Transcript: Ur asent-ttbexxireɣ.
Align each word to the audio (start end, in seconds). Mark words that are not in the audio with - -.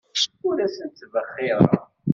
Ur 0.47 0.57
asent-ttbexxireɣ. 0.65 1.61